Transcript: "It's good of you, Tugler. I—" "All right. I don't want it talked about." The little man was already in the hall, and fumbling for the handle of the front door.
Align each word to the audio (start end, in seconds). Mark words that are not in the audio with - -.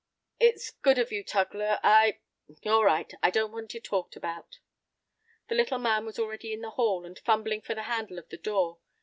"It's 0.39 0.71
good 0.71 0.97
of 0.97 1.11
you, 1.11 1.23
Tugler. 1.23 1.79
I—" 1.83 2.17
"All 2.65 2.83
right. 2.83 3.13
I 3.21 3.29
don't 3.29 3.51
want 3.51 3.75
it 3.75 3.83
talked 3.83 4.15
about." 4.15 4.57
The 5.47 5.53
little 5.53 5.77
man 5.77 6.07
was 6.07 6.17
already 6.17 6.53
in 6.53 6.61
the 6.61 6.71
hall, 6.71 7.05
and 7.05 7.19
fumbling 7.19 7.61
for 7.61 7.75
the 7.75 7.83
handle 7.83 8.17
of 8.17 8.27
the 8.29 8.37
front 8.37 8.45
door. 8.45 8.77